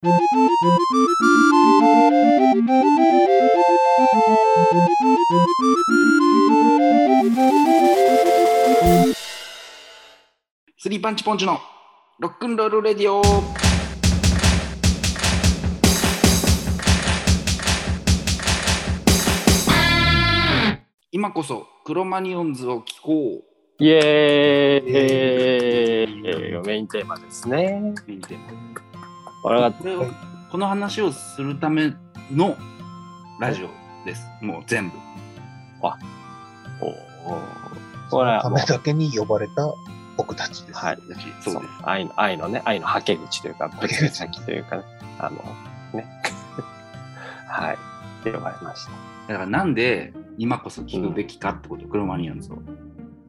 [0.00, 0.06] ス
[10.88, 11.58] リーパンチポンチの
[12.20, 13.20] ロックンロールレディオ。
[21.10, 23.42] 今こそクロマニオンズを聞こ
[23.80, 23.82] う。
[23.82, 26.64] イエーイ。
[26.64, 27.96] メインテーマですね。
[28.06, 28.40] 見てこ
[29.46, 30.06] れがこれを
[30.50, 31.94] この話をするため
[32.32, 32.56] の
[33.40, 33.68] ラジオ
[34.04, 34.26] です。
[34.40, 34.96] もう全部。
[36.80, 36.94] お
[38.10, 39.74] これはためだけに呼ばれた
[40.16, 40.78] 僕たちです。
[40.78, 40.98] はい。
[41.42, 41.64] そうです。
[41.82, 44.82] 愛の愛のね愛のはけ口というか別の先というかね。
[45.18, 45.36] あの
[45.92, 46.06] ね。
[47.46, 47.74] はい。
[47.74, 48.92] って呼ばれました。
[49.32, 52.58] だからなんで今こそ聞くべきかってこと、クロマニオンズを。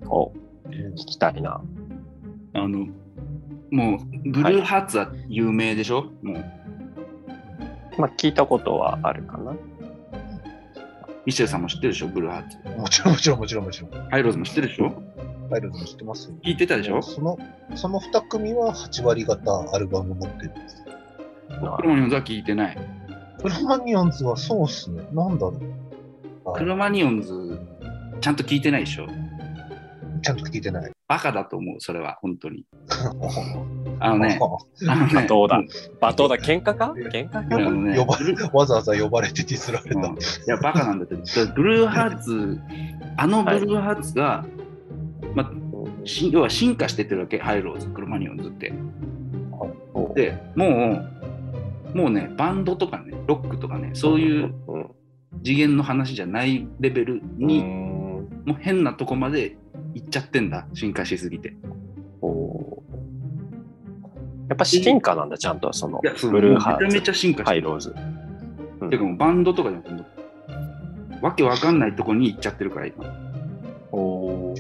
[0.08, 0.34] お。
[0.66, 0.72] うん。
[0.94, 1.62] 聞きたいな。
[2.54, 2.88] あの
[3.72, 6.36] もうブルーハーツは有名でしょ、もう
[7.98, 9.56] まあ聞いたことはあるかな。
[11.26, 12.08] ミシェルさんも知ってるでしょ？
[12.08, 13.92] ブルーハーツもちろん、もちろん、もちろん、もちろん。
[14.10, 15.04] ハイローズも知ってるでしょ？
[15.50, 16.36] パイロットも知ってますよ。
[16.44, 17.02] 聞いてたでしょ？
[17.02, 17.38] その、
[17.76, 20.84] その2組は8割方アルバム持ってるんです。
[21.50, 22.78] クロマニオンズは聞いてない
[23.42, 25.04] クロマニオンズはそうっすね。
[25.12, 25.60] なんだろ
[26.46, 26.54] う。
[26.54, 27.60] クロマニオンズ
[28.22, 29.08] ちゃんと聞いてないでしょ？
[30.22, 30.92] ちゃんと聞いてない。
[31.10, 32.66] バカだと思うそれは本当に。
[34.00, 34.40] あのね
[34.88, 35.62] あのね罵倒だ。
[36.00, 36.38] 罵倒だ。
[36.38, 36.94] 喧嘩か？
[37.12, 37.56] 喧嘩か？
[37.56, 40.00] あのね呼ばわざわざ呼ばれてディスられた。
[40.08, 40.16] うん。
[40.16, 41.16] いや、バカなんだって。
[41.16, 42.62] だからブルーハーツ、
[43.18, 44.46] あのブルーハーツが、
[45.34, 45.52] まあ、
[46.06, 48.72] し要は進化してってるわけ、ハイローズ、クロマニヨンズって。
[50.14, 51.10] で、も
[51.96, 54.92] う、もうね、バンドとかね、ロックとかね、そういううん。
[55.44, 57.89] 次元の話じゃないレベルに、うん
[58.46, 59.58] もう変なとこまで
[59.94, 61.56] 行っちゃってんだ、進化しすぎて。
[62.22, 62.84] お
[64.50, 67.62] やっぱ進化なんだちゃんとそのブルーハーツめちゃめちゃ進化してる。
[67.62, 67.96] ハイローズ。
[68.82, 70.04] うんてかもうバンドとかじゃなくて、
[71.22, 73.06] わけわかんないとこに行っちゃってるから、今。
[73.92, 74.56] お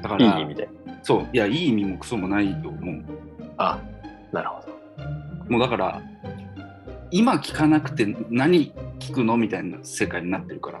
[0.00, 0.68] だから、いい意味で。
[1.02, 3.04] そう、いや、いい意味もクソもないよ、もう。
[3.56, 3.80] あ
[4.32, 5.50] なるほど。
[5.50, 6.00] もうだから、
[7.10, 9.36] 今聞かなくて何聞くの？
[9.36, 10.80] みたいな世界になってるから。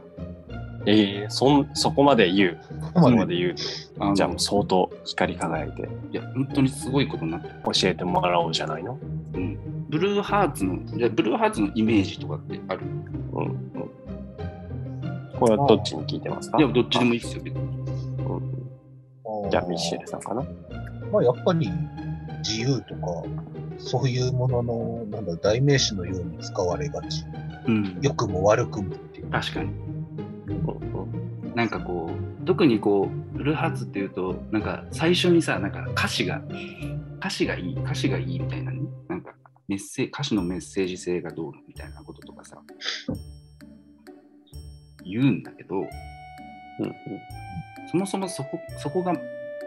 [0.86, 2.58] ええそんそこまで言う。
[2.94, 3.54] そこまで言う。
[4.14, 7.54] じゃあもう相当光り輝いていや、本当にすごいことになってる。
[7.64, 8.98] 教えてもらおうじゃないの？
[9.34, 9.58] うん、
[9.88, 12.82] ブルーハーツの、じゃあブルーハーツのイメージとかってある？
[13.32, 13.58] うんうん。
[15.38, 16.58] これはどっちに聞いてますか？
[16.58, 17.60] いや、どっちでもいいですよ、別に。
[17.60, 20.42] うんじゃあミッシェルさんかな？
[21.12, 21.70] まあ、やっぱり
[22.38, 23.24] 自由とか、
[23.78, 27.24] そういうものの、なんだ、代名詞のように使われがち。
[27.66, 29.30] うん、良くも悪くもっていう。
[29.30, 29.70] 確かに。
[30.48, 32.10] うんなんかこ
[32.42, 36.40] う、特にこう、ブルーハーツっていうと、なんか最初にさ、なんか歌詞が、
[37.18, 39.34] 歌詞がいい、歌詞がいいみたいなね、なんか
[39.66, 42.62] メッセ歌詞のメッセージ性がどうのみたいなこととかさ、
[45.04, 46.94] 言うんだけど、うんうん
[47.90, 49.14] そもそもそこそこが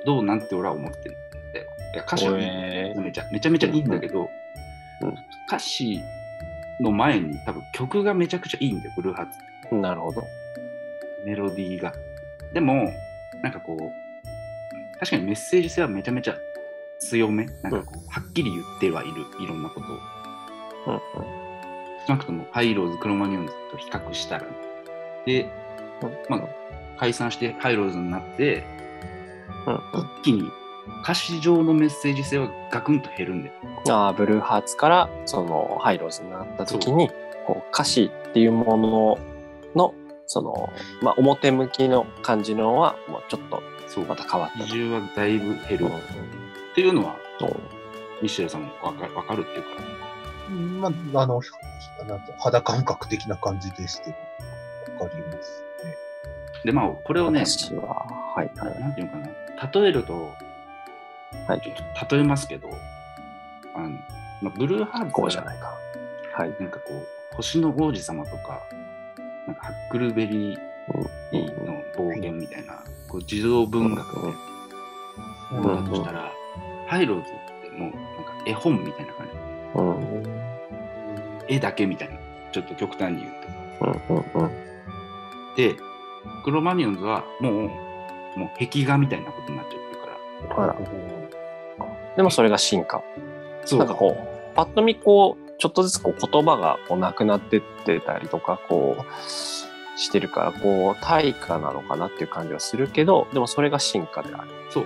[0.06, 1.14] どうなんて俺は思ってるん
[1.54, 1.68] だよ。
[1.96, 4.30] いや歌詞はめえめちゃめちゃめちゃいいんだけど、
[5.02, 5.16] うん
[5.48, 6.00] 歌詞
[6.80, 9.76] の前に多分曲がめちゃくちゃいいんだよ、ブルーハーツって。
[9.76, 10.24] ーなるほど。
[11.26, 11.94] メロディーが。
[12.54, 12.92] でも、
[13.42, 16.38] なんかこう、確かにメッセージ性はめちゃめちゃ
[17.00, 17.46] 強め。
[17.64, 19.96] なんかこう、はっきり言ってはいる、いろんなことを。
[20.88, 21.02] うんうん
[22.08, 24.48] 少なくとも、ハイローズ、クロマニオンズと比較したらね。
[25.28, 25.52] で、
[26.30, 26.42] まあ、
[26.98, 28.64] 解散してハイローズになって、
[29.68, 29.82] うんうん
[30.22, 30.52] 一気に
[31.04, 33.56] 歌詞上のメッセージ性はガクンと減るんだよ。
[33.90, 37.10] ああブルーハーツからそのハイローズになった時に
[37.46, 39.18] こう歌詞っていうものの
[40.32, 40.72] その、
[41.02, 44.06] まあ、表向きの感じのはもうちょっとそう。
[44.06, 44.66] また変わったと。
[44.66, 45.86] 比重はだいぶ減る。
[45.86, 45.92] うん
[46.72, 47.18] っていうのは、
[48.22, 51.42] ミシェルさんもわかわかるっていうか、まあ、あの、
[52.08, 54.16] なんて肌感覚的な感じでして、
[54.98, 55.98] わかりますね。
[56.64, 58.06] で、まあ、これをね、私は
[58.36, 60.34] はいはいなんていうのかな、例えると、
[61.46, 62.70] はいちょっと例えますけど、
[63.76, 63.90] あの
[64.42, 65.78] まあ、ブルーハーツこうじゃないか。
[66.34, 66.56] はい。
[66.58, 68.62] なんかこう、星の王子様とか
[69.62, 74.34] ハックルベリーの暴言みたいな、こう児童文学の
[75.52, 75.62] うん。
[75.64, 76.32] ものだとしたら、
[76.88, 79.28] ハイローズってもうなんか絵本みたいな感
[79.76, 80.24] うん。
[81.48, 82.16] じ、絵だけみたいな、
[82.52, 83.32] ちょっと極端に言う
[84.40, 84.50] と。
[85.56, 85.76] で、
[86.44, 87.54] クロマニオンズはもう、
[88.40, 89.80] もう壁画みたいなことになっちゃっ
[90.48, 90.76] てるから、あら。
[92.16, 93.04] でもそれが進化。
[93.66, 99.30] そなんかこう、パッと見こう、ちょっとずつこう言葉がこうなくなってってたりとか、こう、
[100.00, 104.50] してるから、こう、対価なのかなっていう感じはするけど、でもそれが進化である。
[104.72, 104.86] そう。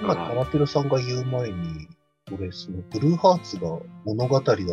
[0.00, 1.88] まあ、だからタラペロさんが言う前に、
[2.32, 4.66] 俺、そのブルーハーツが物語だったの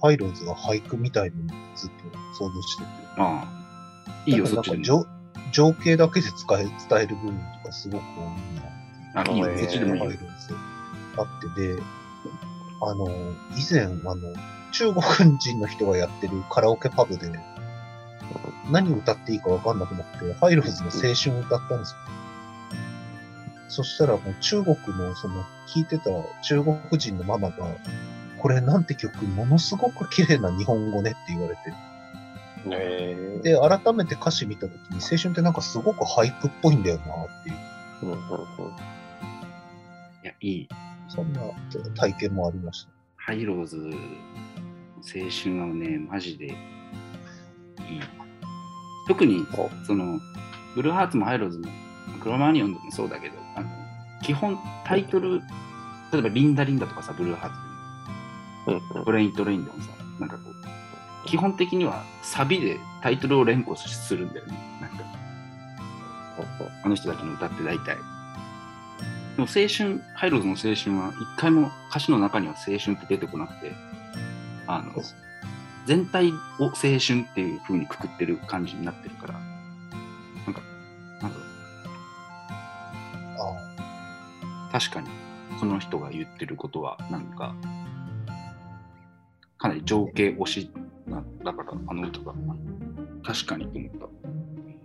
[0.00, 1.96] ハイローズが俳句みたいにずっと
[2.38, 2.88] 想像してて。
[3.16, 4.22] ああ。
[4.26, 4.80] いいよ、そっち。
[4.80, 5.04] 情
[5.50, 8.06] 情景だけで使え伝える部分とかすごく多
[9.14, 9.34] いなっていう。
[9.34, 10.26] あ、いいよ、えーそっちでもいいよハイロ。
[10.26, 10.54] ーズ
[11.16, 11.82] あってで、
[12.80, 13.08] あの、
[13.56, 14.32] 以前、あの、
[14.74, 15.02] 中国
[15.38, 17.30] 人の人がやってるカラオケパブで、
[18.70, 21.98] 何歌っていいかわかんなくなって、ハイローズの青春を歌ったんですよ。
[23.68, 26.10] そしたらもう中国のその聴いてた
[26.42, 27.66] 中国人のママが、
[28.38, 31.60] これなんて曲、ものすごく綺麗な日本語ねって言われて。
[32.72, 37.06] えで、改めて歌詞見たときに、青春ってなんかすごく俳句っぽいんだよなっ
[37.44, 37.56] ていう、
[38.02, 38.24] うんうんうん
[40.22, 40.68] いや、いい。
[41.08, 41.42] そんな
[41.96, 42.93] 体験もありました。
[43.26, 46.54] ハイローズ、青春はね、マジでいい。
[49.08, 50.20] 特に、おその、
[50.74, 51.68] ブルーハーツもハイローズも、
[52.22, 53.68] クロマニヨンでもそうだけど、あの
[54.22, 55.40] 基本タイトル、
[56.12, 59.88] 例えばリンダリンダとかさ、ブルーハーツでも、トレイントレインでもさ、
[60.20, 60.42] なんかこ
[61.24, 64.52] う、基本的にはサビでタイトルを連呼するんだよね。
[64.82, 64.96] なんか、
[66.84, 67.96] あの人たちの歌って大体。
[69.36, 73.72] でも青春、ハイローズの青春は一回も歌詞の中には青春って出てこなくて、
[74.66, 74.92] あの、
[75.86, 79.40] 全体を青春っていう風にくくってる感じになってるから、な
[80.52, 80.62] んか、
[81.20, 81.44] なんだろ
[83.34, 83.50] う、
[84.70, 85.08] あ確かに
[85.58, 87.56] その人が言ってることは、なんか、
[89.58, 90.70] かなり情景推し
[91.06, 92.34] な、だからあの歌が、
[93.24, 94.04] 確かにと思った。
[94.04, 94.08] あ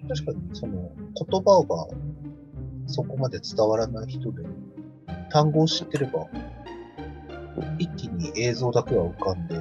[0.09, 1.85] 確かにその言葉が
[2.89, 4.44] そこまで伝わらない人で、
[5.30, 6.25] 単語を知ってれば、
[7.77, 9.56] 一気に映像だけは浮かんで、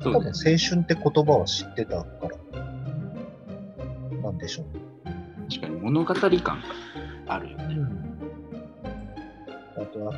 [0.00, 4.82] 多分青春って言葉は知ってたから、なんでしょうね。
[5.48, 6.60] 確かに物語感が
[7.28, 7.76] あるよね。
[9.78, 10.12] あとは、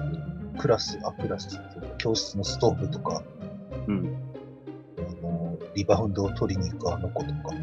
[0.59, 3.23] クラス、あ、クラスっていうか教室のストーブとか、
[3.87, 4.17] うん。
[4.99, 7.55] あの、リバウンドを取りに行くあの子とか、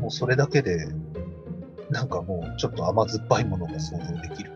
[0.00, 0.88] もうそれだけで、
[1.90, 4.52] なんかもうちょっと甘酸っぱいものが想像できる。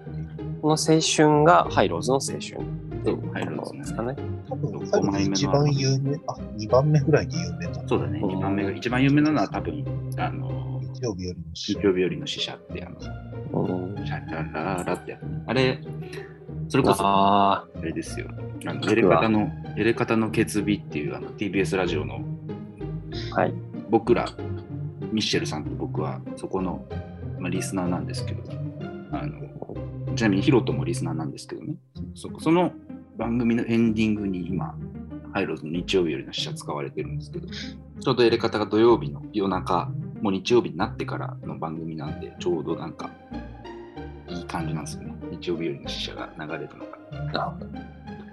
[0.63, 2.41] この青春がハイローズの青春っ
[3.05, 4.17] ていうハイローズねですかね。
[4.49, 7.83] 多分、一番有名、あ、二番目ぐらいに有名な。
[7.87, 8.21] そうだね。
[8.21, 9.85] うん2番目が、一番有名なのは多分、
[10.17, 15.43] あの、日曜日よりも日曜日よりの死者って、あの、うんシャララララってやつね。
[15.47, 15.81] あれ、
[16.69, 18.29] それこそ、ああれですよ。
[18.67, 22.21] あのエレカタの、エレカタの決日っていうあの TBS ラジオの
[23.33, 23.55] あ、はい。
[23.91, 24.27] 僕ら、
[25.13, 26.87] ミッシェルさんと僕はそこの、
[27.45, 28.43] まあ、リスナーなんですけど、
[29.13, 31.75] あのちなみにヒロトもリスナーなんですけどね、
[32.15, 32.73] そその
[33.19, 34.75] 番組のエンディングに今、
[35.35, 39.91] ハイローズの日曜日よりの死者使われてるんですけど、ちょうどエレカタが土曜日の夜中、
[40.23, 43.11] もう日曜日になってからの番組なんで、ちょうどなんか、
[44.27, 45.15] いい感じなんですよね。
[45.33, 46.99] 日曜日よりの死者が流れるのが。
[47.31, 47.67] なるほど。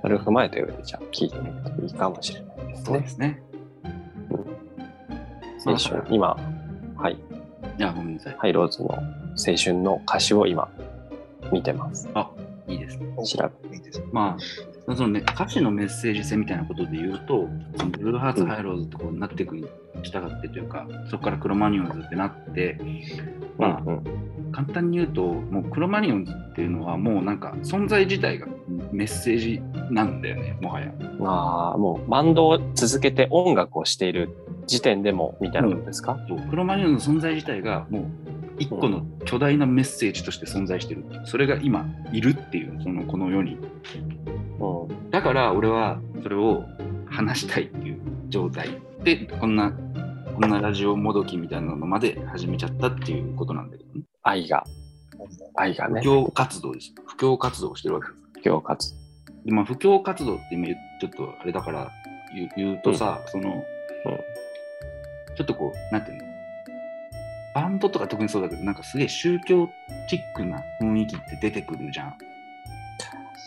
[0.04, 3.08] それを踏まえた上で、じゃあ聞いてみるといいかもしれないですねそうで。
[3.10, 3.44] すね。
[6.10, 6.38] 今、
[6.96, 7.18] はい。
[7.78, 8.36] いや、ごめんなさい。
[8.38, 10.70] ハイローズの青春の歌詞を今、
[11.52, 12.10] 見てます。
[12.14, 12.30] あ、
[12.68, 13.08] いいですね。
[13.26, 14.06] 調いいですね。
[14.12, 14.38] ま
[14.88, 17.48] あ、そのね、歌詞のメッセージ性みたいなことで言うと、
[17.78, 19.66] そのブルーハーツ、ハイローズってこうなっていくに
[20.04, 22.80] 従ってというか、そこからクロマニオンズってなって、
[23.58, 28.48] まあ、うんうん簡単に言うと、もうクロマニオンズっていうのは、もうなんか存在自体が
[28.92, 30.92] メッセージなんだよね、もはや。
[31.22, 34.30] ああ、もうバンドを続けて音楽をしている
[34.68, 38.06] 時点でもみたいなことですか、そうクロマニオンズの存在自体が、もう
[38.60, 41.04] 一個の巨大なメッセージとして存在してる。
[41.26, 43.56] それが今、いるっていう、そのこの世に。
[43.56, 44.42] うん
[45.10, 46.64] だから俺はそれを
[47.08, 48.00] 話したいっていう
[48.30, 48.70] 状態
[49.04, 49.74] でこんな
[50.34, 54.06] こんなラジオもどきみたいなのまで始めちゃったっていうことなんだけどね。
[54.24, 54.64] 愛が、
[55.56, 56.94] 愛がね、布教活動です。
[57.06, 58.20] 布教活動をしてるわけです。
[58.34, 58.96] 布教活
[59.46, 60.56] でまあ、布教活動って
[61.02, 61.92] ちょっとあれだから
[62.34, 63.64] 言う言うとさ、その、
[65.36, 66.32] ちょっとこう、なんていうの？
[67.54, 69.70] バンドとか特にそうだけど、なんかすげえ宗教
[70.10, 72.18] チックな雰囲気って出てくるじゃん。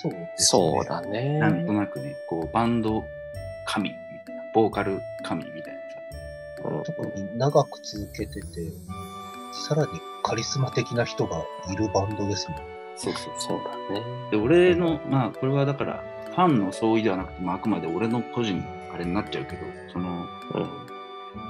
[0.02, 0.32] そうですね。
[0.36, 1.38] そうだね。
[1.38, 3.04] なんとなくね、こうバンド
[3.66, 6.68] 神みたいな、ボーカル神みたいなさ。
[6.68, 8.72] うん特に長く続けてて、
[9.68, 9.88] さらに
[10.22, 12.60] カリスマ的な人がいるバンドですもん。
[12.96, 14.02] そうそうそうだね。
[14.30, 19.58] で俺のまあこれはだからファンの相違ではなくて、まあ、あくまで俺の個人のあれになっちゃうけど
[19.92, 20.93] そのうん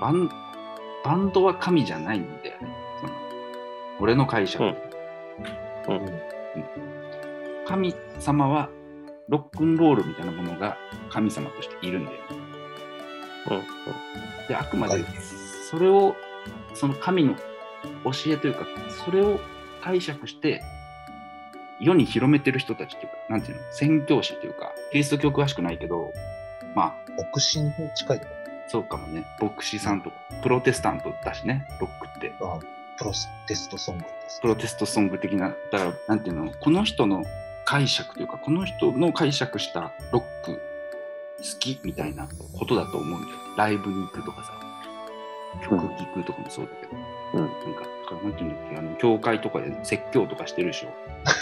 [0.01, 0.31] バン
[1.05, 2.77] バンドは神じゃないんだよね。
[3.01, 3.13] その
[4.01, 4.71] 俺の解釈、うん。
[4.71, 6.21] うん。
[7.67, 8.69] 神様は
[9.29, 10.77] ロックンロールみたいなものが
[11.11, 12.17] 神様としているんだよ。
[12.17, 12.23] ね
[13.51, 13.55] う
[14.45, 14.49] ん。
[14.49, 15.05] であくまではい
[15.71, 16.15] それを
[16.75, 17.35] その神の
[18.05, 18.67] 教えというか
[19.05, 19.41] それを
[19.83, 20.63] 解釈して
[21.81, 26.13] 世に広めてる人たちっていうか、なんていうの、宣教師っていうか、キリスト教詳しくないけど、
[26.75, 26.95] まあ、
[27.35, 28.33] 牧師に近いとか、
[28.69, 32.33] そうかもね、牧師さんとか、プロテスタントだしね、ロックって。
[32.41, 32.59] あ
[32.97, 33.13] プロ
[33.49, 34.47] テストソングですプ。
[34.49, 37.25] ロテストソング的な、だから、なんていうの、この人の
[37.65, 40.53] 解釈というか、この人の解釈したロック
[41.39, 42.29] 好きみたいな
[42.59, 43.39] ことだと思うんだよ。
[43.57, 44.53] ライブに行くとかさ、
[45.63, 47.03] 曲聴くとかもそうだけど、
[47.35, 50.89] うんなんか、だからなんていうんだっけ、あの、教会とかで説教とかしてるでしょ。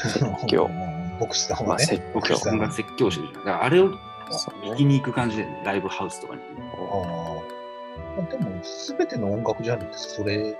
[0.09, 1.85] 説教うん 牧師さんまあ、はね。
[1.85, 2.41] 説教牧師。
[2.41, 3.45] さんが説教してるじゃん。
[3.45, 4.93] だからあれを聞きね。
[4.95, 6.41] に行く感じで、ね、ライブハウスとかに。
[6.75, 8.23] ああ。
[8.31, 10.57] でも、すべての音楽ジャンルってそれ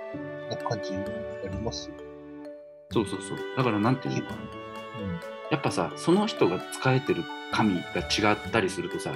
[0.49, 1.95] な感じありますよ。
[2.91, 3.37] そうそうそう。
[3.57, 4.37] だからなんていうのかな。
[4.37, 5.19] うん。
[5.51, 9.11] やっぱさ、その人が使えてる神が違ったりするとさ、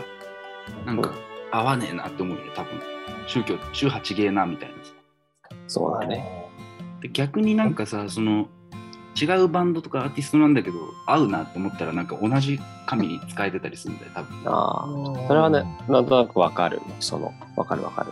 [0.85, 1.13] なんか
[1.51, 2.79] 合わねえなって思うよね、多分。
[3.27, 4.93] 宗教、宗派ちげえなみたいなさ。
[5.67, 6.47] そうだね。
[7.01, 8.47] で逆になんかさ、その
[9.19, 14.43] 違うバンドとかアーティストなんだけど、合うなって思ったら、なんか同じ神に使えてたりするんだよ、多分。
[14.45, 14.85] あ
[15.23, 15.27] あ。
[15.27, 16.81] それはね、なんとなくわかる。
[16.99, 18.11] その、わかるわかる。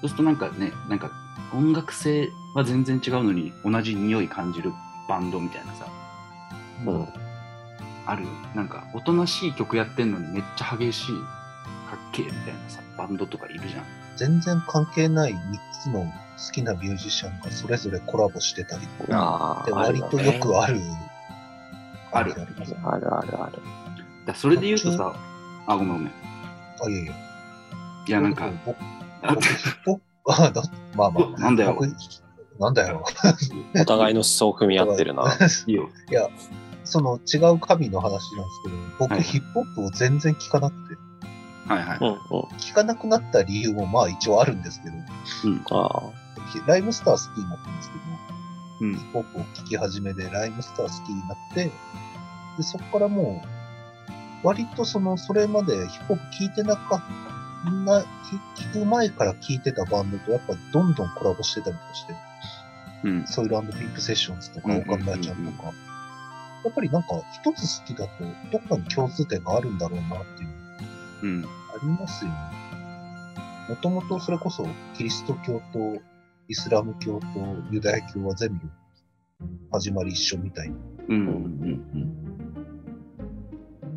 [0.00, 1.10] そうするとなんかね、なんか
[1.54, 4.72] 音楽性は全然違うのに、同じ匂い感じる
[5.08, 5.86] バンドみたいなさ、
[6.86, 6.90] う。
[6.90, 7.08] うんん。
[8.06, 11.06] あるなんかおとなしい曲やってんのにめっちゃ激しい、
[11.88, 14.03] かっけえみたいなさ、バンドとかいるじゃん。
[14.16, 15.36] 全然関係ない3
[15.82, 19.66] つの好きなミュージシャンがそれぞれコラボしてたりとか。
[19.70, 20.80] 割とよくある。
[22.12, 22.44] あるあ
[22.96, 23.58] るあるある。
[24.26, 25.14] だそれで言うとさ、
[25.66, 26.12] あ、ごめんごめん。
[26.82, 27.12] あ、いやいや。
[28.06, 28.76] いや、なんか、僕、
[29.22, 30.62] あ僕ヒップホップあだ
[30.96, 31.40] まあまあ。
[31.40, 31.88] なんだよ僕
[32.58, 33.04] なんだよ。
[33.80, 35.24] お互いの思想を踏み合ってるな。
[35.66, 35.88] いいよ。
[36.10, 36.28] いや、
[36.84, 40.96] その違う神の話なんですけど、僕、はいヒップホップを全然聞かなくて、
[41.66, 41.98] はいはい。
[42.00, 42.16] うんうん。
[42.58, 44.96] 聞かなくなった理由もまあ一応あるんですけど、
[45.70, 46.12] あ
[46.66, 48.04] ライムスター好きになったんですけど、
[48.80, 51.64] うんヒップホップを聴き始めで、ライムスター好きになって、
[52.56, 53.42] で、そこからも
[54.42, 57.02] う、割とその、それまでヒップホップ聴いてなかっ
[57.64, 62.14] た、な、聞く前から聴いてたバンドとやっぱどんどんコラボしてたりとかして、
[63.04, 63.26] うん。
[63.26, 65.72] ソイルピックセッションズとか、うんオカンナちゃんとか、
[66.64, 70.53] やっぱりなんか一つ好きだと、どっかに共通点があるんだろうなっていう、
[71.22, 71.44] うん。
[71.44, 72.36] ありますよね。
[73.68, 76.00] もともとそれこそ、キリスト教と
[76.48, 77.26] イスラム教と
[77.70, 78.68] ユダヤ教は全部
[79.72, 80.76] 始まり一緒みたいな。
[81.08, 81.16] うん。
[81.16, 81.24] うん。
[81.24, 81.28] う
[81.98, 82.12] ん。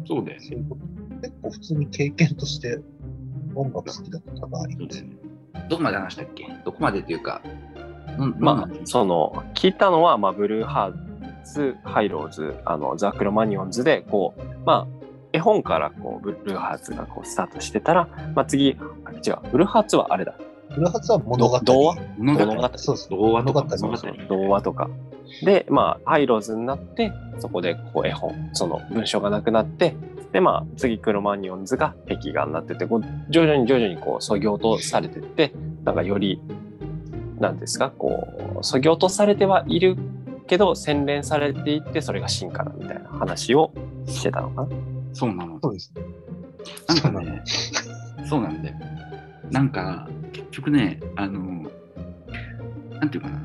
[0.07, 0.45] そうだよね。
[0.47, 0.81] そういうこと。
[1.21, 2.79] 結構普通に経験として
[3.55, 5.01] 音楽好きだと多々あります。
[5.01, 5.09] ね。
[5.69, 6.45] どこまで話したっけ？
[6.63, 7.41] どこまでっていうか、
[8.17, 14.96] うんまあ、その、聞いたのは、まあ、ブルーハーツ、ハイローズ、あの、ザ・クロマニオンズで、こう、まあ、
[15.33, 20.35] 絵本からこうブルーハーツがこうスタートしてたら、まあ、次、あ違う、ブルーハーツはあれだ、
[20.69, 21.59] ブルーハーツは物語。
[21.59, 23.09] 童話物語物語そうです。
[23.09, 23.77] 童話とか
[24.27, 24.89] 童話とか。
[25.43, 29.95] で、まあ、ハイローズになって、そこでこう絵本、その文章がなくなって、
[30.31, 35.53] で、まあ、次、クロマニオンズが壁画になってて、こう徐々に徐々にこう、そぎ落とされてって、
[35.83, 36.41] なんかより、
[37.39, 38.27] なんですか、こ
[38.59, 39.97] う、そぎ落とされてはいる
[40.47, 43.71] けど、洗練されていって、それが進化だみたいな話を
[44.05, 44.96] してたのかな。
[45.17, 45.59] そうなの。
[45.63, 46.03] そうですね。
[46.87, 47.43] なんかね、
[48.29, 48.75] そうなんだよ。
[49.49, 51.71] なんか、結局ね、あの、
[52.99, 53.41] なんていうかな、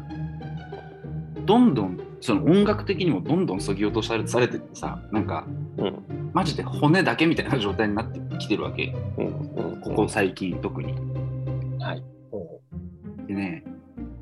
[1.47, 5.47] どんどん、その音楽的にもどんどんそぎ落とされされてってさ、なんか、
[5.79, 6.31] うん。
[6.35, 8.95] マジで骨だけみたいな状態になってきてるわけ。
[9.17, 9.26] うん。
[9.26, 9.81] うん。
[9.81, 10.93] ここ最近、特に。
[11.81, 12.02] はい。
[13.26, 13.64] でね、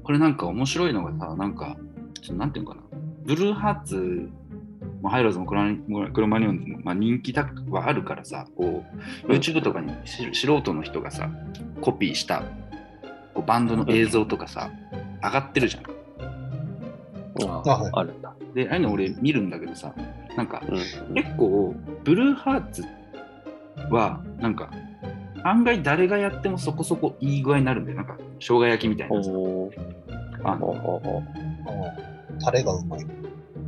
[0.05, 1.77] これなんか面白いのがさ、なんか、
[2.23, 2.83] そのなんていうのかな、
[3.25, 4.31] ブルーハーツ
[5.03, 8.85] もハイローズもクロマクロマニオンズも、まあ、人気はあるからさ、こ
[9.27, 11.31] う、YouTube とかにし素人の人がさ、
[11.81, 12.43] コピーした
[13.35, 14.71] こうバンドの映像とかさ、
[15.23, 15.83] 上がってるじゃん。
[17.49, 18.35] ああはいあるんだ。
[18.55, 19.95] で、ああいうの俺見るんだけどさ、
[20.37, 21.15] なんかうん。
[21.15, 22.85] 結構、ブルーハーツ
[23.91, 24.71] は、なんか、
[25.43, 27.97] 案外誰がやってもそこそこいい具合になるんだよ。
[27.97, 29.31] なんか、生姜焼きみたいなさ。
[30.43, 31.23] あの
[32.43, 33.07] タレがうまい。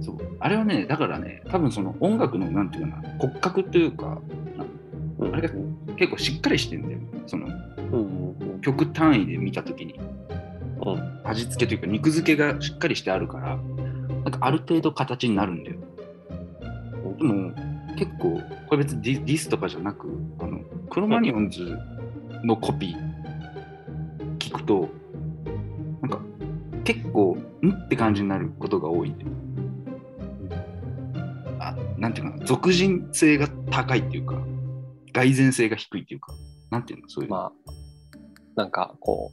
[0.02, 0.16] そう。
[0.40, 4.20] あれはね、だからね、多分その音楽のなんていうかな、骨格というか、
[5.18, 5.34] うん。
[5.34, 5.54] あれが
[5.96, 6.98] 結構しっかりしてんだよ。
[7.26, 7.48] その
[8.60, 9.98] 曲単位で見たときに、
[10.84, 11.20] うん。
[11.24, 13.62] 味付けというか肉付けがしっかりしてあるから、な
[14.22, 15.76] んかある程度形になるんだよ。
[17.18, 17.52] でも
[17.96, 20.08] 結構、これ別にディディスとかじゃなく、
[20.40, 21.78] あのクロマニオンズ
[22.44, 24.88] のコピー聞くと、
[26.00, 26.20] なんか
[26.84, 29.30] 結構、んって感じになることが多いんだよ。
[32.02, 34.34] あなんていうかな、俗人性が高いっていうか、
[35.12, 36.34] 蓋然性が低いっていうか、
[36.70, 37.30] なんていうの、そういう。
[37.30, 37.72] まあ、
[38.56, 39.30] なんかこ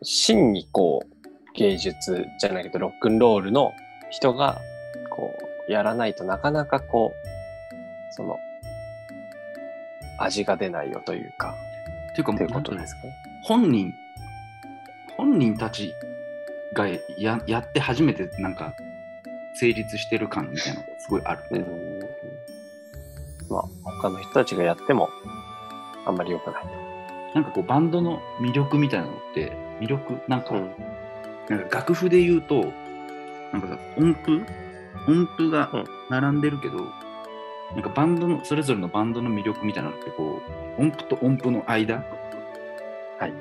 [0.00, 1.16] う、真にこう、
[1.54, 3.72] 芸術じゃないけど、ロックンロールの
[4.10, 4.58] 人が、
[5.10, 5.32] こ
[5.68, 8.36] う、やらないとなかなかこう、その、
[10.18, 11.54] 味が出ないよというか、
[12.12, 13.02] っていうかもううことですか？
[13.02, 13.14] ね。
[13.42, 13.92] 本人
[15.16, 15.94] 本人たち
[16.74, 18.74] がややって初めてなんか
[19.54, 22.00] 成立してる感みたいなのがすごいある、うん。
[23.50, 25.08] まあ、他の人たちがやっても、
[26.06, 26.64] あんまり良くない
[27.34, 30.54] なんかこうバンドの魅力みたいなのって魅力なんか、と。
[30.54, 30.70] うん。
[31.48, 32.72] なんか楽譜で言うと
[33.52, 34.40] なんかさ音符？
[35.08, 36.76] 音符がうん並んでるけど、
[37.74, 40.40] なんかバンドのそれぞれのバンドの魅力みたいなのってこ
[40.78, 42.04] う音符と音符の間？
[43.18, 43.32] はい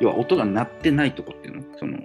[0.00, 1.62] 要は音が鳴ってないとこっていうの？
[1.78, 1.98] その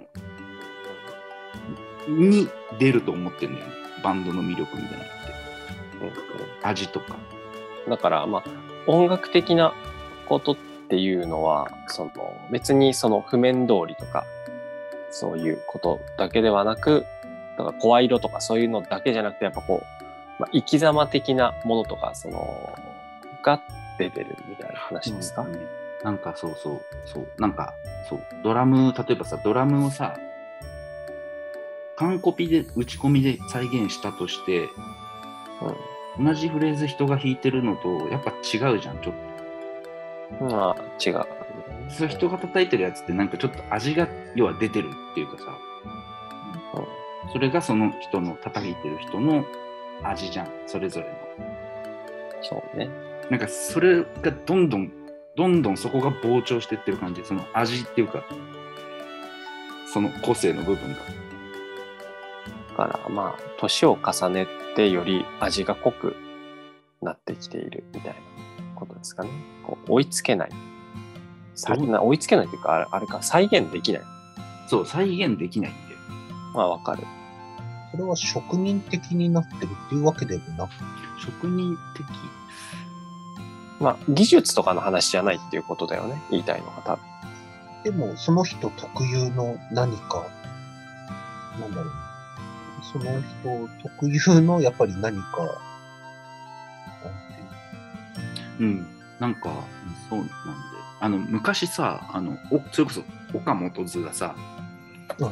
[2.08, 3.66] に出ると思ってるんだよ。
[3.66, 3.72] ね
[4.04, 6.24] バンドの魅力みたいなのって。
[6.62, 7.16] 味とか。
[7.88, 8.44] だから、まあ、
[8.86, 9.74] 音楽的な
[10.28, 10.56] ことっ
[10.88, 12.10] ていうのは、その、
[12.50, 14.24] 別にその譜面通りとか、
[15.10, 17.06] そういうことだけではなく、
[17.56, 19.86] だから声色とかそういうのだけじゃなくて、やっぱこう、
[20.40, 22.78] まあ、生き様的なものとか、その、
[23.42, 23.60] が
[23.98, 25.68] 出てるみたいな話ですか、うん。
[26.02, 27.28] なんかそうそうそう。
[27.38, 27.74] なんか
[28.08, 28.20] そう。
[28.42, 30.16] ドラム例えばさドラムをさ
[31.96, 34.68] 完コピで打ち込みで再現したとして
[36.18, 39.14] 同じフレーズ人が弾いてるのとやっぱ違うじゃんちょっ
[40.40, 40.48] うん。
[40.48, 41.14] まあ、違う。
[41.14, 41.26] と
[41.90, 45.58] それ人が叩いてるやつってなんかちょっと味が要は出てるっていうかさ
[47.32, 49.44] それがその人の叩いてる人の
[50.02, 51.14] 味じゃんそれぞれの
[52.42, 52.88] そうね。
[53.30, 54.92] なんかそれがどんどん
[55.36, 58.24] どんどんそこが膨張してってる感じその味っていうか
[59.92, 61.04] その個性の部分がだ
[62.74, 66.16] から、まあ、年を重ねてより味が濃く
[67.02, 68.16] なってきているみたいな
[68.74, 69.30] ことですかね。
[69.64, 70.50] こう追いつけない。
[71.54, 74.02] さな追いつけないというか、あれあれか、再現できない。
[74.68, 75.98] そう再現できないんだよ
[76.54, 77.04] まあ、わかる。
[77.92, 80.70] それは職人的になってるっていうわけでもなく、
[81.20, 82.04] 職人的
[83.80, 86.20] まあ、技術とかの話じゃないっていうことだよね。
[86.30, 87.04] 言いたいのが多分。
[87.84, 90.26] でもその人特有の何か、
[91.60, 92.03] なんだろう。
[92.92, 95.18] その人特有のやっぱり何か、なん
[98.58, 98.86] ていううん。
[99.20, 99.64] なんか
[100.08, 100.32] そうなんで。
[101.00, 103.02] あの昔さあのおそれこそ
[103.34, 104.34] 岡本図がさ
[105.18, 105.30] の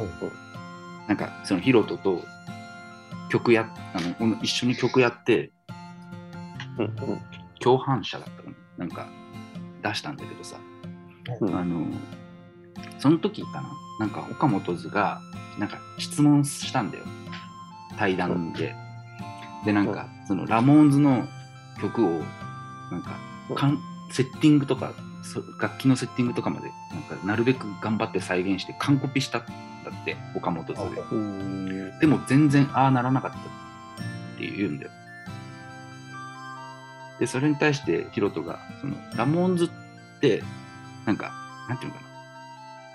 [1.09, 2.23] なんかそのヒロトと
[3.31, 5.53] 曲やあの一緒に曲やって
[6.79, 6.93] うんうん。
[7.61, 9.09] 共犯者だったかななんか
[9.83, 10.57] 出したんだけどさ、
[11.41, 11.57] うん。
[11.57, 11.87] あの
[12.99, 13.73] その時かな。
[14.01, 15.21] なんか岡本図が
[15.59, 17.05] なんか質問したんだよ
[17.99, 18.75] 対談で、
[19.65, 21.27] でなんかそのラモーンズの
[21.81, 22.23] 曲を
[22.91, 23.19] なんか
[23.55, 23.79] かん
[24.11, 29.47] セッティングとかそ楽器のセッティングとかまでなんかなるべく頑張って再現して完コピしたんだ
[29.91, 31.01] って岡本図で。
[31.13, 31.99] うん。
[32.01, 33.41] でも全然ああならなかったっ
[34.39, 34.91] て言うんだよ。
[37.23, 39.69] で、それに対してヒロトが、そのラモーンズっ
[40.21, 40.43] て、
[41.07, 41.31] なんか、
[41.69, 42.03] なんていうのか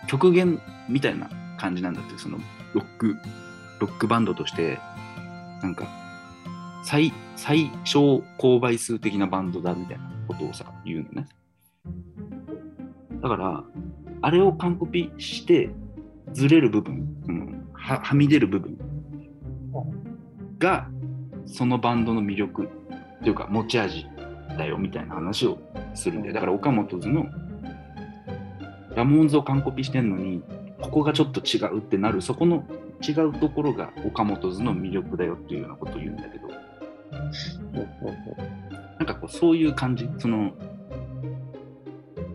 [0.03, 2.37] な、極限みたいな感じなんだって、その
[2.73, 3.17] ロック、
[3.79, 4.79] ロックバンドとして、
[5.61, 5.87] なんか、
[6.83, 11.27] 最、最小公倍数的なバンドだみたいなことをさ、言うのね。
[13.21, 13.63] だから、
[14.21, 15.69] あれを完コピして、
[16.33, 18.77] ずれる部分、そのははみ出る部分
[20.59, 20.89] が
[21.45, 22.69] そのバンドの魅力
[23.23, 24.05] というか持ち味
[24.57, 25.57] だよみたいな話を
[25.95, 27.27] するんでだから岡本図の
[28.95, 30.43] ラモーンズを完コピしてんのに
[30.81, 32.65] ここがちょっと違うってなるそこの
[33.01, 36.47] 違うところが岡本図の魅力だよっていうようなことを言うんだけど。
[38.97, 40.09] なんかこうそういう感じ？
[40.17, 40.51] その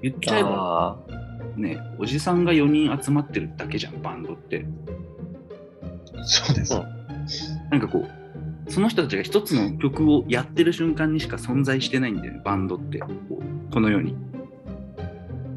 [0.01, 1.13] 言っちゃえばあ
[1.57, 4.65] ねおじさんが4人集まってるだけじゃんバンドって。
[6.25, 6.75] そうです。
[6.75, 6.83] うん。
[7.71, 8.07] なんかこ
[8.69, 12.99] うその人たちが一つの曲をやってる瞬間にしか存在してないんだよねバンドって。
[13.01, 14.17] こうこの世に。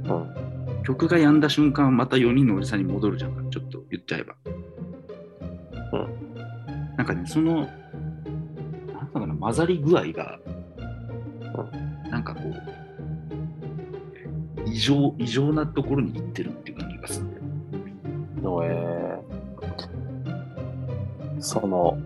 [0.10, 0.14] あ。
[0.14, 0.46] うん。
[0.84, 4.36] 曲が止んだ瞬間また4人のおじさんに戻るじゃんちょっと言っちゃえば
[5.94, 6.96] うん。
[6.98, 7.70] なんかねそのなん
[9.14, 10.40] だかな混ざり具合が
[12.10, 12.54] なんかこう
[14.66, 17.40] 異常異常なところに行ってるっていう感じがするんだ
[18.64, 19.20] え。
[19.22, 19.26] ー
[21.40, 21.98] その、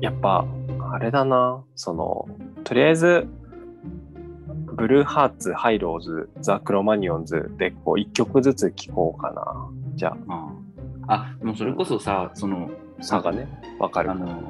[0.00, 0.46] やっぱ、
[0.92, 2.26] あれだな、その、
[2.64, 3.26] とりあえず、
[4.74, 9.70] ブルーハーツ、ハイローズ、ザ・クロマニオンズで、こう、一曲ずつ聴こうかな。
[9.94, 10.48] じゃあ。
[11.08, 11.36] ああ。
[11.38, 12.70] でもそれこそさそのあ、
[13.02, 14.14] 差がね、わかるあ。
[14.14, 14.42] の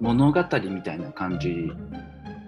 [0.00, 1.72] 物語みたいな感じ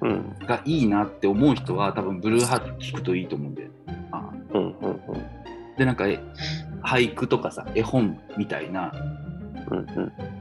[0.03, 4.09] うん、がいいなって思う人は多分ブルーハーツ聞くといいと思うんだよね。
[4.13, 5.01] あうん、うん、うん。
[5.79, 6.21] でなんかえ
[6.83, 8.93] 俳句とかさ絵本みたいな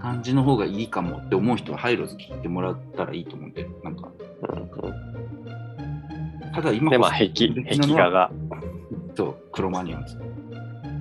[0.01, 4.11] 感じの方がいいかもって思う人はハイローズ聞いてもらったらいいと思うんで、なんか、
[4.49, 5.13] うんうん
[6.53, 8.31] ただ今で、まあ、こ壁、そ壁画が、
[9.15, 10.19] そそう、クロマニオンズ。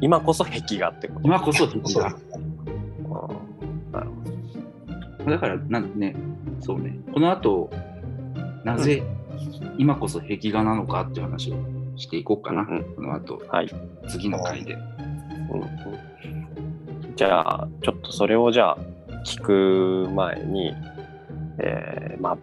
[0.01, 1.21] 今こそ壁画ってこと。
[1.25, 2.17] 今こそ壁画。
[5.27, 6.15] だからなんね、
[6.61, 7.71] そうね、この後、
[8.65, 9.03] なぜ
[9.79, 11.57] 今こそ壁画なのかっていう話を
[11.97, 13.47] していこうかな、うんうんこの後、ど。
[13.49, 13.71] はい。
[14.09, 14.77] 次の回で。
[17.17, 18.79] じゃあ、ちょっとそれをじゃあ、
[19.25, 20.75] 聞く前に、
[21.59, 22.39] えーまあ、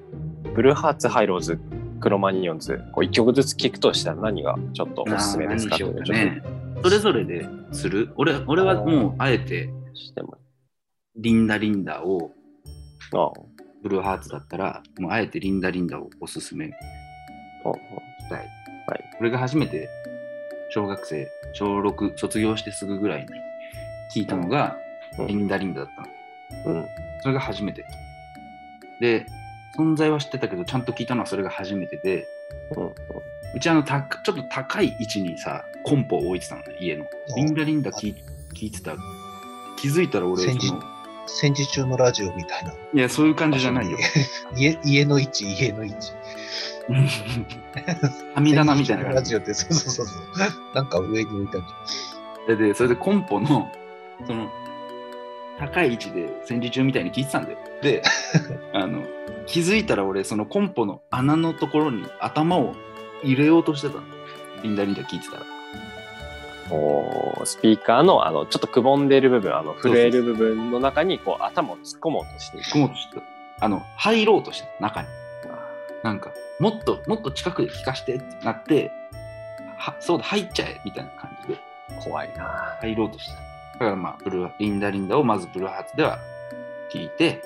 [0.54, 1.60] ブルーハーツ、ハイローズ、
[2.00, 6.42] クロマニオンズ、こう1曲ずつ聞くとしたら何がちょっとおすすめですかね。
[6.82, 8.14] それぞれでする？
[8.16, 10.38] 俺俺はもうあえてとしても。
[11.18, 12.32] リンダリンダを
[13.14, 13.32] あ
[13.82, 16.74] ブルーハーツだったらもうあえてリンダリンダをおすすめし
[18.30, 18.40] たい。
[18.88, 19.04] はい。
[19.20, 19.90] 俺が初めて
[20.70, 23.28] 小学生小6卒業してすぐぐらいに
[24.16, 24.78] 聞いたのが
[25.18, 26.76] うんリンダリンダだったの。
[26.76, 26.86] うん。
[27.22, 27.86] それが初めて。
[29.02, 29.26] で、
[29.78, 32.28] 存在は知ってたけど、ちゃんと聞いたのはそれが初めてで、
[32.76, 32.94] うん。
[33.56, 37.06] うちあのたちょっと高い位置にさ、コンポを置いてたのね、家の。
[37.36, 38.16] リンダリンダ聞い
[38.54, 38.96] 聞いてた。
[39.78, 40.82] 気づいたら俺、その
[41.36, 42.74] 戦時中のラジオみたいな。
[42.94, 43.98] いや、そういう感じじゃないよ。
[44.56, 46.12] 家家の位置、家の位置。
[48.36, 50.76] 網棚みたいな感じジオって、そうそうそうそう。
[50.76, 51.62] なんか上に置いたん
[52.48, 52.68] じで。
[52.68, 53.72] で、それでコンポの、
[54.26, 54.50] その、
[55.60, 57.58] 高い位置で戦時中みたいに聞いてたんだよ。
[57.82, 58.02] で、
[58.74, 59.04] あの、
[59.46, 62.76] 気づいたら俺、そのコンポの穴のところに頭を
[63.24, 64.04] 入れようとしてたの。
[64.64, 65.59] リンダリンダ聞いてたら。
[67.46, 72.72] スピーカーのあのちょっとくぼんでる部分、あの震える部分の中にこう頭を突っ込もうとしていく。
[72.72, 73.66] 組もうとしてた。
[73.66, 75.08] あの、入ろうとしてた、中に。
[76.04, 78.92] なんか、もっと、もっと近くで聞かしてってなって、
[79.78, 81.60] はそうだ、入っちゃえみたいな感じで
[82.02, 82.78] 怖いな。
[82.82, 83.40] 入ろうとしてた。
[83.74, 86.20] だからまあ、ブルーリンダリンダをまずブルーハーツでは
[86.94, 87.42] 聞いて、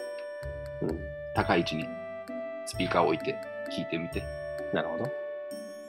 [0.81, 0.99] うん。
[1.35, 1.87] 高い位置に
[2.65, 3.35] スピーカーを置いて
[3.75, 4.23] 聞いてみて。
[4.73, 5.03] なるほど。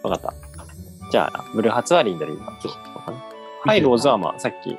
[0.09, 0.65] わかった。
[1.11, 2.53] じゃあ、ブルーハーツはリンダリンダ。
[2.61, 3.25] そうかな。
[3.65, 4.77] ハイローズはまあ、さっき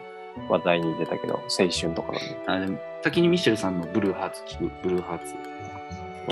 [0.49, 2.39] 話題に出たけど、青春とかなんで。
[2.47, 5.35] あでも先にミシェルさんのブルーハーツ聞く、ブルーハーツ。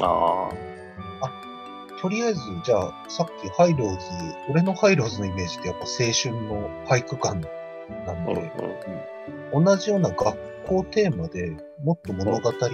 [0.01, 1.27] あゃ
[1.97, 1.99] ん。
[2.01, 3.97] とりあえず、じゃあ、さっきハイローズ、
[4.49, 7.41] 俺のハイローズのイメージってやっぱ青春の俳句感
[8.05, 8.29] なんあ。
[8.29, 8.51] うんで、
[9.53, 9.63] うん。
[9.63, 12.71] 同じような学校テーマでもっと物語っぽい、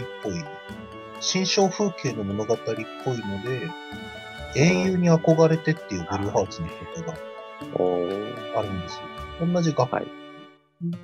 [1.19, 3.67] 新象風景の物語っぽいので、
[4.55, 7.13] 英雄に憧れてっていうブルーハーツの曲が
[8.57, 8.99] あるんです
[9.39, 9.47] よ。
[9.53, 10.07] 同じ学、はい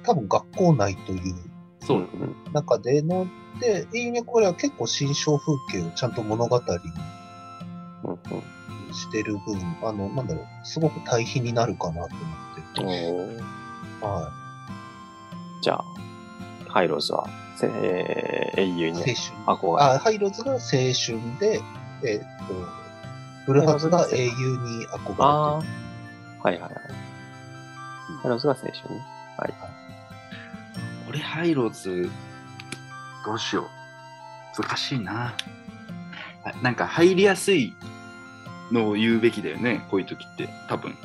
[0.04, 1.36] 多分学校内という
[1.82, 3.28] そう、ん中での、
[3.60, 6.64] で、英雄にこれは結構新象風景をちゃんと物語に
[8.94, 12.16] してる分、あの、なんだろう、すごく対比になるかなと
[12.82, 13.42] 思って。
[14.02, 14.32] は
[15.62, 15.84] じゃあ、
[16.70, 17.28] ハイローズは、
[17.58, 18.92] せえー英雄い。
[18.94, 19.16] に青春。
[19.60, 21.62] 憧れあ、ハイローズが青春で、
[22.04, 22.85] えーっと、
[23.46, 24.36] ブルーハーツが英雄に
[24.88, 25.16] 憧れてる。
[25.20, 25.58] ああ。
[25.58, 25.64] はい
[26.44, 26.72] はいはい。
[26.72, 29.06] ハイローズが青春ね。
[31.10, 32.10] 俺ハイローズ、
[33.26, 34.62] どうしよう。
[34.62, 35.34] 難しいな。
[36.44, 37.74] あなんか入りやすい
[38.72, 40.96] のを言うべきだよね、こういう時って、多分。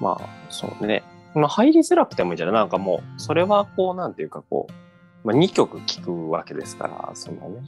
[0.00, 1.02] まあ、そうね。
[1.34, 2.54] まあ、入りづらくてもいいんじゃない？
[2.54, 4.66] なんかもう、それはこう、なんていうかこ
[5.24, 7.62] う、まあ、2曲聴くわけですから、そんなね。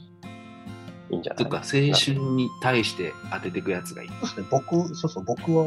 [1.11, 1.43] いいんじゃない？
[1.43, 4.09] とか、青春に対して当てていくやつがいい。
[4.09, 5.65] そうですね、僕、そうそう、僕は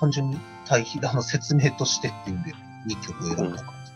[0.00, 2.54] 単純に対比、あの、説明としてっていうんで、
[2.88, 3.92] 2曲選んだ感じ。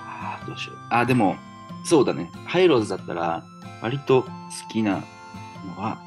[0.00, 0.76] ああ、どうしよう。
[0.90, 1.36] あ、でも、
[1.84, 2.30] そうだね。
[2.46, 3.44] ハイローズだったら、
[3.82, 4.28] 割と好
[4.70, 5.02] きな
[5.76, 5.98] のは、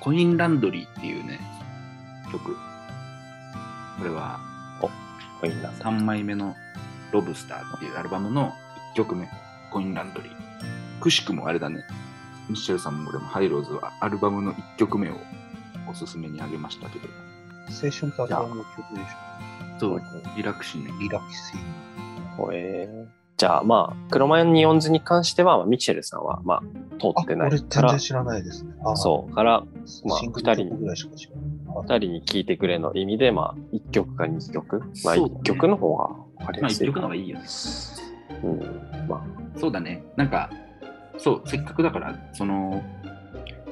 [0.00, 1.40] コインランドリーっていうね、
[2.30, 2.54] 曲。
[3.98, 4.40] これは、
[4.80, 6.54] コインランド3枚目の
[7.12, 8.52] ロブスターっていうアルバムの
[8.94, 9.28] 1曲目、
[9.70, 10.32] コインランドリー。
[11.00, 11.84] くしくもあれだね。
[12.52, 15.14] ミッシェルさんも俺もハイローズはアルバムの1曲目を
[15.90, 17.08] おすすめにあげましたけど、
[17.68, 20.02] 青春ってアルバムの曲でしそう、
[20.36, 21.00] リラクシーねょ。。
[21.00, 22.36] リラキシー。
[22.36, 26.60] ほえーじゃあまあ、クロマニオンズに関しては、まあミッチェルさんは、まあ、
[27.00, 28.72] 通あ、ってない俺から全然、知らないですね。
[28.84, 29.66] あそう、から、う。
[30.08, 31.44] まあシングル曲ぐらいしか知らない。
[31.82, 34.78] 二人に聴いてくれの意味で、まあ、1曲か2曲。
[35.02, 36.92] まあ、そうだね1曲の方が分かりまあ1やすいかな。
[36.92, 37.44] 曲の方がいいよね。
[38.44, 39.08] うん。
[39.08, 40.04] まそうだね。
[40.16, 40.50] なんか、
[41.22, 42.82] そう、せっかくだから、その、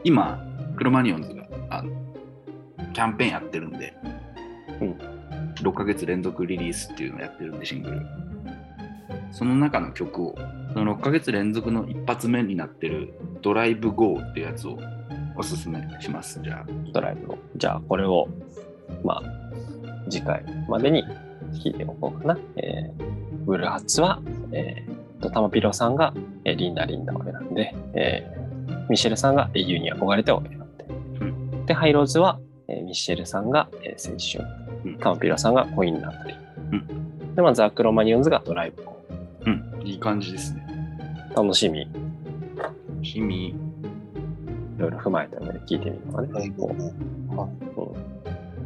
[0.05, 0.41] 今、
[0.77, 1.91] クロマニオンズがあの
[2.93, 3.95] キャンペーンやってるんで、
[4.81, 4.99] うん
[5.63, 8.07] 6ヶ月連続リリースっていうのをやってるんで、シングル。
[9.33, 10.35] その中の曲を、
[10.73, 14.79] その6ヶ月連続の一発目になってるドライブ GO っていうやつを
[15.37, 16.41] おすすめします。
[16.43, 17.39] じゃあ、あ、ドライブを。
[17.57, 18.29] じゃあ、これを、
[19.05, 19.23] まあ、
[20.09, 21.05] 次回までに
[21.63, 22.39] 聴いておこうかな。
[22.57, 24.21] えー、ブルーハッツは、
[24.53, 30.87] えー、とタマピロさんが、えーリンダ・リンダを選んで、えーミシェルさんがえーユに憧れてを選んで、
[31.65, 37.33] うで、ハイローズは、えーミシェルさんが、えー青春、うんタマピロさんがコインランドリー。
[37.33, 39.05] うで、まあ、ザ・クロマニオンズがドライブコ
[39.47, 40.67] うん、いい感じですね。
[41.35, 41.89] ー楽しみ、い
[43.03, 43.55] 趣味、
[44.81, 46.29] ろいろ踏まえた上で聞いてみるのがね。
[46.33, 46.77] ライブを、はい。
[47.75, 47.95] こ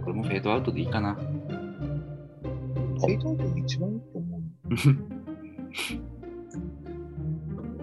[0.07, 1.15] れもフェードアウトでいいかな。
[1.15, 4.41] フェードアウトが一番いいと思う。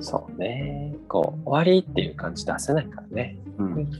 [0.02, 0.96] そうね。
[1.08, 3.38] こう、終わりっていう感じ出せないからね。
[3.58, 4.00] うん、で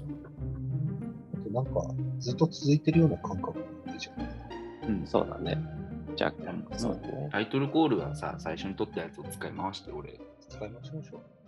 [1.52, 1.72] なんか、
[2.20, 4.90] ずっと続いてるような感覚でいいじゃん。
[4.90, 5.58] うんそうだね。
[6.16, 6.34] じゃあ、
[6.72, 7.30] うんそうだね。
[7.32, 10.20] タイトルコールはさ、最初に取ったやつを使い回して、俺。
[10.50, 11.41] 使いましょう。